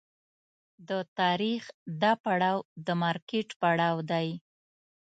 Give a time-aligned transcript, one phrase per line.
[0.89, 1.63] د تاریخ
[2.01, 4.27] دا پړاو د مارکېټ پړاو دی.